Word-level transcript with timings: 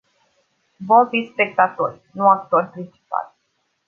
Vom 0.79 1.07
fi 1.11 1.29
spectatori, 1.33 2.01
nu 2.11 2.27
actori 2.29 2.65
principali. 2.67 3.33